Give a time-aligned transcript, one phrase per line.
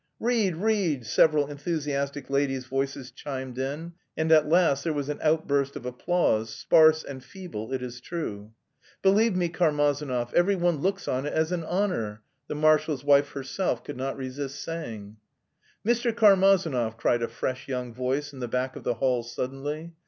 [0.19, 5.75] "Read, read!" several enthusiastic ladies' voices chimed in, and at last there was an outburst
[5.75, 8.51] of applause, sparse and feeble, it is true.
[9.03, 13.83] "Believe me, Karmazinov, every one looks on it as an honour..." the marshal's wife herself
[13.83, 15.17] could not resist saying.
[15.85, 16.11] "Mr.
[16.11, 19.93] Karmazinov!" cried a fresh young voice in the back of the hall suddenly.